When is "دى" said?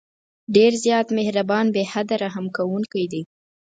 3.11-3.21